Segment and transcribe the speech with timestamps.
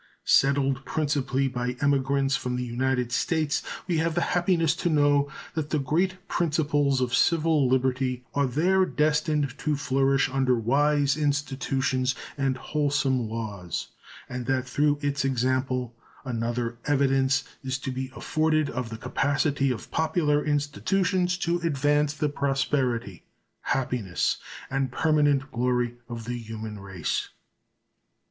[0.25, 5.69] Settled principally by emigrants from the United States, we have the happiness to know that
[5.69, 12.57] the great principles of civil liberty are there destined to flourish under wise institutions and
[12.57, 13.89] wholesome laws,
[14.27, 15.95] and that through its example
[16.25, 22.27] another evidence is to be afforded of the capacity of popular institutions to advance the
[22.27, 23.21] prosperity,
[23.59, 24.37] happiness,
[24.71, 27.29] and permanent glory of the human race.